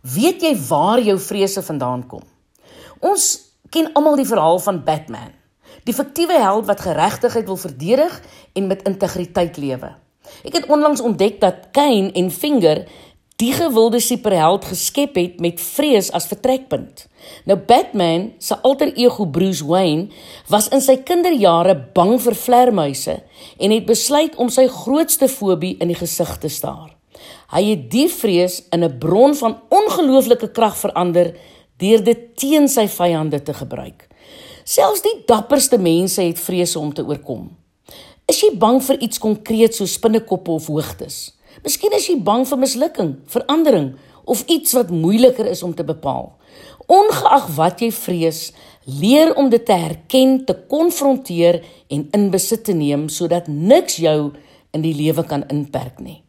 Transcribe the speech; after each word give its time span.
Weet 0.00 0.40
jy 0.40 0.54
waar 0.68 1.00
jou 1.04 1.18
vrese 1.20 1.60
vandaan 1.62 2.06
kom? 2.08 2.22
Ons 3.04 3.52
ken 3.68 3.90
almal 3.92 4.16
die 4.16 4.28
verhaal 4.28 4.56
van 4.64 4.78
Batman, 4.84 5.34
die 5.84 5.92
fiktiewe 5.92 6.38
held 6.40 6.64
wat 6.70 6.80
geregtigheid 6.80 7.44
wil 7.44 7.58
verdedig 7.60 8.14
en 8.56 8.70
met 8.70 8.86
integriteit 8.88 9.58
lewe. 9.60 9.90
Ek 10.40 10.56
het 10.56 10.68
onlangs 10.72 11.02
ontdek 11.04 11.36
dat 11.42 11.68
Kane 11.76 12.12
en 12.16 12.30
Finger 12.32 12.86
die 13.40 13.52
gewilde 13.52 14.00
superheld 14.00 14.64
geskep 14.68 15.18
het 15.20 15.40
met 15.40 15.60
vrees 15.60 16.08
as 16.16 16.28
vertrekpunt. 16.32 17.06
Nou 17.44 17.58
Batman 17.58 18.30
se 18.38 18.56
alter 18.64 18.92
ego 18.96 19.26
Bruce 19.28 19.64
Wayne 19.64 20.08
was 20.48 20.68
in 20.72 20.80
sy 20.80 20.96
kinderjare 21.04 21.76
bang 21.92 22.16
vir 22.20 22.36
vlermuise 22.36 23.18
en 23.58 23.76
het 23.76 23.84
besluit 23.88 24.36
om 24.40 24.48
sy 24.48 24.64
grootste 24.68 25.28
fobie 25.28 25.76
in 25.80 25.92
die 25.92 26.00
gesig 26.00 26.36
te 26.40 26.48
staar. 26.48 26.99
Hy 27.50 27.62
het 27.70 27.90
die 27.90 28.08
vrees 28.08 28.62
in 28.70 28.84
'n 28.84 28.98
bron 28.98 29.34
van 29.34 29.60
ongelooflike 29.68 30.50
krag 30.52 30.76
verander 30.76 31.34
deur 31.78 32.04
dit 32.04 32.36
teen 32.36 32.68
sy 32.68 32.86
vyande 32.88 33.42
te 33.42 33.54
gebruik. 33.54 34.08
Selfs 34.64 35.02
die 35.02 35.22
dapperste 35.26 35.78
mense 35.78 36.22
het 36.22 36.38
vrese 36.38 36.78
om 36.78 36.92
te 36.94 37.02
oorkom. 37.02 37.56
Is 38.28 38.40
jy 38.40 38.52
bang 38.56 38.82
vir 38.82 39.00
iets 39.02 39.18
konkreet 39.18 39.74
soos 39.74 39.92
spinnekoppe 39.92 40.50
of 40.50 40.66
hoogtes? 40.66 41.32
Miskien 41.64 41.92
is 41.92 42.06
jy 42.06 42.20
bang 42.22 42.46
vir 42.46 42.58
mislukking, 42.58 43.16
verandering 43.26 43.96
of 44.24 44.44
iets 44.46 44.76
wat 44.78 44.92
moeiliker 44.94 45.48
is 45.50 45.62
om 45.66 45.74
te 45.74 45.84
bepaal. 45.84 46.30
Ongeag 46.86 47.50
wat 47.56 47.82
jy 47.82 47.90
vrees, 47.90 48.52
leer 48.86 49.34
om 49.34 49.50
dit 49.50 49.64
te 49.66 49.74
herken, 49.74 50.44
te 50.46 50.54
konfronteer 50.70 51.60
en 51.90 52.06
in 52.14 52.30
besit 52.30 52.64
te 52.64 52.74
neem 52.76 53.08
sodat 53.08 53.48
niks 53.50 53.98
jou 54.02 54.32
in 54.70 54.86
die 54.86 54.94
lewe 54.94 55.24
kan 55.26 55.46
inperk 55.50 55.98
nie. 55.98 56.20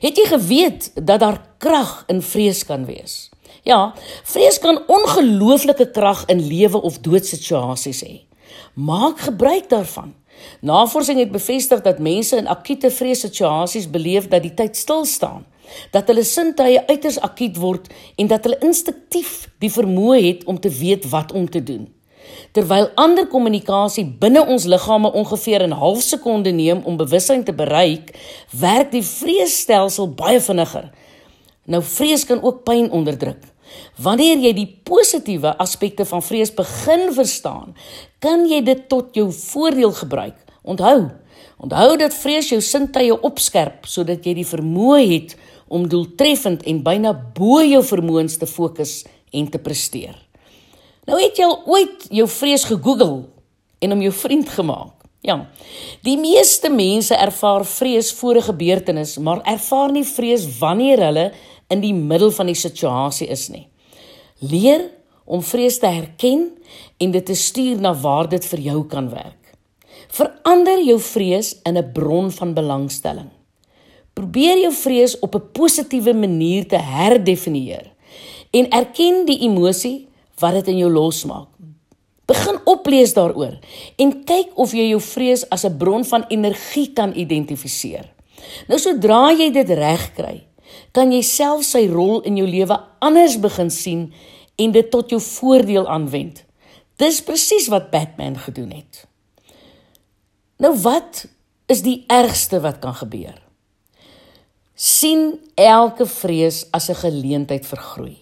Het 0.00 0.16
jy 0.16 0.26
geweet 0.30 0.90
dat 0.94 1.20
daar 1.20 1.40
krag 1.58 2.04
in 2.06 2.22
vrees 2.22 2.64
kan 2.64 2.84
wees? 2.84 3.30
Ja, 3.62 3.94
vrees 4.24 4.58
kan 4.58 4.82
ongelooflike 4.86 5.90
krag 5.90 6.24
in 6.26 6.46
lewe 6.46 6.82
of 6.82 6.98
dood 6.98 7.26
situasies 7.26 8.02
hê. 8.02 8.24
Maak 8.74 9.20
gebruik 9.20 9.68
daarvan. 9.70 10.14
Navorsing 10.60 11.18
het 11.18 11.30
bevestig 11.30 11.82
dat 11.82 11.98
mense 11.98 12.36
in 12.36 12.46
akute 12.46 12.90
vreessituasies 12.90 13.90
beleef 13.90 14.28
dat 14.28 14.42
die 14.42 14.54
tyd 14.54 14.76
stil 14.76 15.04
staan, 15.04 15.44
dat 15.90 16.08
hulle 16.10 16.24
sintuie 16.26 16.80
uiters 16.88 17.20
akuut 17.20 17.56
word 17.56 17.90
en 18.16 18.26
dat 18.26 18.44
hulle 18.44 18.58
instinktief 18.66 19.48
die 19.62 19.70
vermoë 19.70 20.22
het 20.26 20.44
om 20.50 20.60
te 20.60 20.70
weet 20.70 21.08
wat 21.12 21.32
om 21.32 21.50
te 21.50 21.62
doen. 21.62 21.86
Terwyl 22.52 22.90
ander 23.00 23.26
kommunikasie 23.26 24.04
binne 24.20 24.42
ons 24.46 24.64
liggame 24.68 25.12
ongeveer 25.12 25.62
'n 25.66 25.78
half 25.82 26.02
sekonde 26.02 26.50
neem 26.50 26.82
om 26.84 26.96
bewussyn 26.96 27.44
te 27.44 27.52
bereik, 27.52 28.12
werk 28.50 28.90
die 28.90 29.02
vreesstelsel 29.02 30.08
baie 30.08 30.40
vinniger. 30.40 30.90
Nou 31.64 31.82
vrees 31.82 32.24
kan 32.24 32.42
ook 32.42 32.64
pyn 32.64 32.90
onderdruk. 32.90 33.42
Wanneer 34.02 34.38
jy 34.38 34.52
die 34.52 34.68
positiewe 34.84 35.56
aspekte 35.62 36.04
van 36.04 36.22
vrees 36.22 36.52
begin 36.54 37.12
verstaan, 37.14 37.74
kan 38.18 38.46
jy 38.48 38.62
dit 38.64 38.88
tot 38.88 39.14
jou 39.14 39.30
voordeel 39.32 39.92
gebruik. 39.92 40.36
Onthou, 40.62 41.10
onthou 41.58 41.96
dat 41.96 42.14
vrees 42.14 42.50
jou 42.52 42.60
sintuie 42.60 43.14
opskerp 43.22 43.86
sodat 43.86 44.26
jy 44.26 44.34
die 44.34 44.46
vermoë 44.46 45.06
het 45.12 45.36
om 45.68 45.88
doeltreffend 45.88 46.66
en 46.68 46.82
byna 46.84 47.14
bo 47.36 47.62
jou 47.64 47.82
vermoëns 47.84 48.36
te 48.36 48.46
fokus 48.46 49.02
en 49.32 49.48
te 49.48 49.58
presteer. 49.58 50.18
Nou 51.06 51.18
het 51.18 51.38
jy 51.38 51.46
al 51.48 51.62
ooit 51.66 52.04
jou 52.14 52.28
vrees 52.30 52.64
gegoogel 52.64 53.16
en 53.82 53.92
om 53.92 54.02
jou 54.04 54.12
vriend 54.14 54.48
gemaak. 54.48 55.02
Ja. 55.22 55.36
Die 56.02 56.16
meeste 56.18 56.70
mense 56.70 57.14
ervaar 57.14 57.64
vrees 57.66 58.12
voor 58.12 58.36
'n 58.36 58.48
gebeurtenis, 58.50 59.18
maar 59.18 59.42
ervaar 59.42 59.92
nie 59.92 60.04
vrees 60.04 60.58
wanneer 60.58 60.98
hulle 60.98 61.32
in 61.68 61.80
die 61.80 61.94
middel 61.94 62.30
van 62.30 62.46
die 62.46 62.54
situasie 62.54 63.26
is 63.26 63.48
nie. 63.48 63.68
Leer 64.38 64.90
om 65.24 65.42
vrees 65.42 65.78
te 65.78 65.86
herken 65.86 66.50
en 66.98 67.10
dit 67.10 67.26
te 67.26 67.34
stuur 67.34 67.80
na 67.80 67.94
waar 67.94 68.28
dit 68.28 68.44
vir 68.44 68.58
jou 68.58 68.86
kan 68.86 69.10
werk. 69.10 69.54
Verander 70.08 70.82
jou 70.84 71.00
vrees 71.00 71.56
in 71.64 71.76
'n 71.78 71.92
bron 71.92 72.30
van 72.30 72.54
belangstelling. 72.54 73.30
Probeer 74.12 74.58
jou 74.60 74.72
vrees 74.72 75.18
op 75.18 75.34
'n 75.34 75.50
positiewe 75.52 76.14
manier 76.14 76.68
te 76.68 76.76
herdefinieer 76.76 77.92
en 78.50 78.68
erken 78.70 79.24
die 79.26 79.38
emosie 79.38 80.08
wat 80.42 80.58
dit 80.60 80.72
in 80.74 80.82
jou 80.82 80.90
losmaak. 80.92 81.48
Begin 82.28 82.58
oplees 82.70 83.14
daaroor 83.14 83.58
en 84.00 84.12
kyk 84.28 84.54
of 84.60 84.74
jy 84.76 84.88
jou 84.92 85.00
vrees 85.02 85.44
as 85.50 85.64
'n 85.64 85.78
bron 85.78 86.04
van 86.04 86.24
energie 86.28 86.92
kan 86.92 87.14
identifiseer. 87.14 88.10
Nou 88.68 88.78
sodra 88.78 89.32
jy 89.32 89.50
dit 89.50 89.70
reg 89.70 90.14
kry, 90.14 90.46
kan 90.92 91.12
jy 91.12 91.22
self 91.22 91.64
sy 91.64 91.86
rol 91.88 92.20
in 92.22 92.36
jou 92.36 92.46
lewe 92.46 92.80
anders 93.00 93.38
begin 93.40 93.70
sien 93.70 94.12
en 94.56 94.72
dit 94.72 94.90
tot 94.90 95.10
jou 95.10 95.20
voordeel 95.20 95.88
aanwend. 95.88 96.44
Dis 96.96 97.22
presies 97.22 97.68
wat 97.68 97.90
Batman 97.90 98.38
gedoen 98.38 98.70
het. 98.70 99.06
Nou 100.58 100.74
wat 100.82 101.26
is 101.66 101.82
die 101.82 102.04
ergste 102.08 102.60
wat 102.60 102.78
kan 102.78 102.94
gebeur? 102.94 103.42
sien 104.82 105.38
elke 105.54 106.06
vrees 106.06 106.66
as 106.72 106.88
'n 106.90 106.94
geleentheid 106.94 107.66
vir 107.66 107.78
groei. 107.78 108.18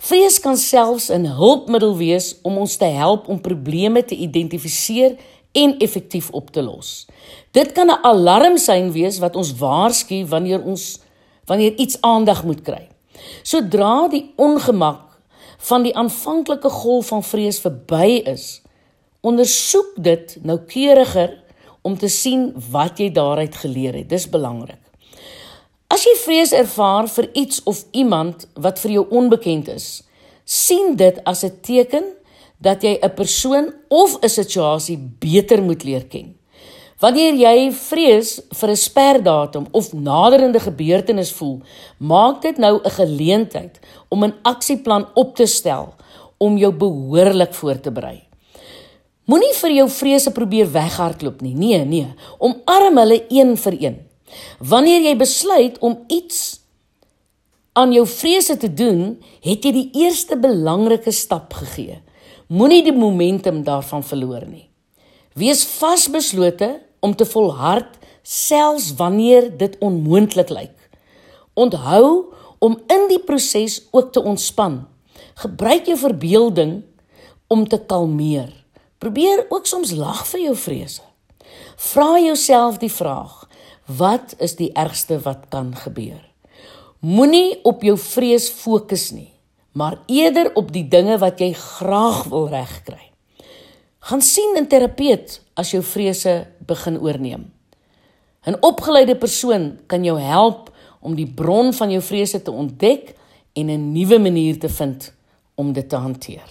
Vrees 0.00 0.38
kan 0.40 0.56
selfs 0.56 1.10
'n 1.12 1.26
hulpmiddel 1.36 1.96
wees 1.96 2.36
om 2.42 2.56
ons 2.58 2.76
te 2.76 2.88
help 2.88 3.28
om 3.28 3.40
probleme 3.40 4.04
te 4.04 4.16
identifiseer 4.16 5.16
en 5.52 5.78
effektief 5.78 6.30
op 6.30 6.50
te 6.50 6.62
los. 6.62 7.06
Dit 7.52 7.72
kan 7.72 7.86
'n 7.86 8.02
alarmsein 8.02 8.92
wees 8.92 9.18
wat 9.18 9.36
ons 9.36 9.52
waarsku 9.54 10.26
wanneer 10.26 10.64
ons 10.64 11.00
wanneer 11.44 11.74
iets 11.74 12.00
aandag 12.00 12.44
moet 12.44 12.62
kry. 12.62 12.88
Sodra 13.42 14.08
die 14.08 14.32
ongemak 14.36 15.20
van 15.58 15.82
die 15.82 15.96
aanvanklike 15.96 16.70
golf 16.70 17.06
van 17.06 17.22
vrees 17.22 17.60
verby 17.60 18.22
is, 18.24 18.62
ondersoek 19.20 19.92
dit 19.96 20.38
noukeuriger 20.42 21.42
om 21.82 21.98
te 21.98 22.08
sien 22.08 22.54
wat 22.70 22.98
jy 22.98 23.10
daaruit 23.12 23.56
geleer 23.56 23.94
het. 23.94 24.08
Dis 24.08 24.28
belangrik. 24.28 24.89
As 25.90 26.04
jy 26.06 26.12
vrees 26.22 26.52
ervaar 26.54 27.08
vir 27.10 27.26
iets 27.34 27.62
of 27.66 27.82
iemand 27.90 28.44
wat 28.54 28.78
vir 28.78 28.92
jou 28.94 29.02
onbekend 29.10 29.66
is, 29.72 30.04
sien 30.46 30.94
dit 30.96 31.16
as 31.26 31.42
'n 31.44 31.58
teken 31.66 32.04
dat 32.62 32.82
jy 32.82 32.98
'n 33.02 33.14
persoon 33.14 33.74
of 33.88 34.18
'n 34.22 34.28
situasie 34.28 34.98
beter 35.18 35.62
moet 35.62 35.82
leer 35.84 36.04
ken. 36.06 36.36
Wanneer 37.00 37.34
jy 37.34 37.72
vrees 37.72 38.40
vir 38.52 38.70
'n 38.70 38.76
sperdatum 38.76 39.66
of 39.72 39.92
naderende 39.92 40.60
gebeurtenis 40.60 41.32
voel, 41.32 41.60
maak 41.98 42.42
dit 42.42 42.58
nou 42.58 42.80
'n 42.84 42.90
geleentheid 42.90 43.80
om 44.08 44.24
'n 44.24 44.34
aksieplan 44.42 45.08
op 45.14 45.36
te 45.36 45.46
stel 45.46 45.94
om 46.38 46.56
jou 46.56 46.72
behoorlik 46.72 47.54
voor 47.54 47.80
te 47.80 47.90
berei. 47.90 48.22
Moenie 49.24 49.54
vir 49.54 49.70
jou 49.70 49.88
vrese 49.88 50.30
probeer 50.30 50.72
weghardloop 50.72 51.40
nie. 51.40 51.54
Nee, 51.54 51.84
nee, 51.84 52.14
omarm 52.38 52.96
hulle 52.98 53.24
een 53.28 53.56
vir 53.56 53.76
een. 53.80 54.09
Wanneer 54.58 55.02
jy 55.08 55.16
besluit 55.16 55.78
om 55.78 55.98
iets 56.08 56.60
aan 57.72 57.92
jou 57.92 58.06
vrese 58.06 58.56
te 58.56 58.68
doen, 58.74 59.20
het 59.40 59.64
jy 59.64 59.72
die 59.72 59.88
eerste 60.02 60.36
belangrike 60.40 61.12
stap 61.14 61.54
gegee. 61.54 62.00
Moenie 62.50 62.82
die 62.82 62.94
momentum 62.96 63.62
daarvan 63.64 64.02
verloor 64.02 64.44
nie. 64.46 64.66
Wees 65.38 65.62
vasbeslote 65.64 66.80
om 67.00 67.14
te 67.14 67.24
volhard 67.24 67.98
selfs 68.22 68.94
wanneer 68.98 69.48
dit 69.56 69.76
onmoontlik 69.78 70.50
lyk. 70.50 70.76
Onthou 71.54 72.34
om 72.58 72.76
in 72.92 73.06
die 73.08 73.20
proses 73.22 73.80
ook 73.90 74.12
te 74.12 74.22
ontspan. 74.22 74.82
Gebruik 75.34 75.86
jou 75.86 75.96
verbeelding 75.98 76.82
om 77.46 77.68
te 77.68 77.78
kalmeer. 77.86 78.52
Probeer 78.98 79.46
ook 79.48 79.66
soms 79.66 79.94
lag 79.96 80.26
vir 80.28 80.40
jou 80.50 80.56
vrese. 80.56 81.02
Vra 81.76 82.18
jouself 82.20 82.78
die 82.78 82.92
vraag: 82.92 83.39
Wat 83.96 84.34
is 84.38 84.54
die 84.54 84.70
ergste 84.78 85.18
wat 85.24 85.48
kan 85.50 85.72
gebeur? 85.74 86.20
Moenie 87.00 87.58
op 87.66 87.82
jou 87.82 87.96
vrees 87.98 88.50
fokus 88.52 89.08
nie, 89.10 89.32
maar 89.72 89.98
eerder 90.06 90.52
op 90.54 90.68
die 90.70 90.84
dinge 90.88 91.16
wat 91.18 91.40
jy 91.40 91.52
graag 91.56 92.26
wil 92.30 92.46
regkry. 92.52 93.10
Gaan 94.00 94.22
sien 94.22 94.56
'n 94.56 94.66
terapeut 94.66 95.40
as 95.54 95.70
jou 95.70 95.82
vrese 95.82 96.46
begin 96.66 97.00
oorneem. 97.00 97.52
'n 98.46 98.60
Opgeleide 98.60 99.16
persoon 99.16 99.78
kan 99.86 100.04
jou 100.04 100.18
help 100.20 100.70
om 101.00 101.14
die 101.14 101.32
bron 101.34 101.72
van 101.72 101.90
jou 101.90 102.02
vrese 102.02 102.42
te 102.42 102.50
ontdek 102.50 103.14
en 103.52 103.66
'n 103.70 103.92
nuwe 103.92 104.18
manier 104.18 104.58
te 104.58 104.68
vind 104.68 105.12
om 105.54 105.72
dit 105.72 105.88
te 105.88 105.96
hanteer. 105.96 106.48